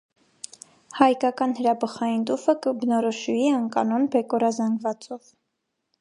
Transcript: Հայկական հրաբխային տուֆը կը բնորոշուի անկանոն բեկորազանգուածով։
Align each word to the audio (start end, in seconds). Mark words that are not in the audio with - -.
Հայկական 0.99 1.53
հրաբխային 1.59 2.23
տուֆը 2.31 2.57
կը 2.65 2.75
բնորոշուի 2.85 3.47
անկանոն 3.59 4.09
բեկորազանգուածով։ 4.17 5.33